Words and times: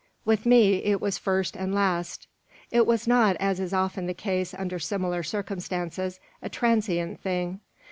With 0.25 0.47
me 0.47 0.83
it 0.83 0.99
was 0.99 1.19
first 1.19 1.55
and 1.55 1.75
last; 1.75 2.25
it 2.71 2.87
was 2.87 3.07
not, 3.07 3.35
as 3.39 3.59
is 3.59 3.71
often 3.71 4.07
the 4.07 4.15
case 4.15 4.55
under 4.55 4.79
similar 4.79 5.21
circumstances, 5.21 6.19
a 6.41 6.49
transient 6.49 7.19
thing. 7.21 7.59